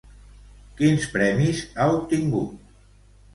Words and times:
Quins 0.79 1.05
premis 1.17 1.61
ha 1.83 1.87
obtingut? 1.99 2.57